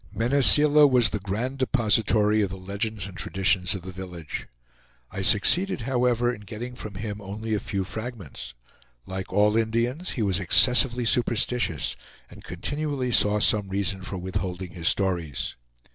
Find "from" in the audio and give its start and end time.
6.73-6.95